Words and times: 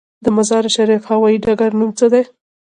د 0.23 0.25
مزار 0.35 0.65
شریف 0.75 1.01
هوايي 1.11 1.37
ډګر 1.45 1.71
نوم 1.79 1.91
څه 1.99 2.05
دی؟ 2.13 2.23